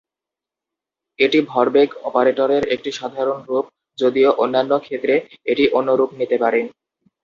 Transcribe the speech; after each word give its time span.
এটি 1.19 1.39
ভরবেগ 1.49 1.89
অপারেটরের 2.07 2.63
একটি 2.75 2.89
সাধারণ 2.99 3.37
রূপ, 3.47 3.65
যদিও 3.97 4.29
অন্যান্য 4.43 4.71
ক্ষেত্রে 4.85 5.13
এটি 5.45 5.63
অন্য 5.77 5.89
রূপ 5.99 6.11
নিতে 6.19 6.37
পারে। 6.43 6.59